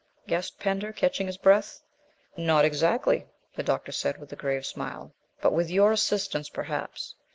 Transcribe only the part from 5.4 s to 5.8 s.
"but with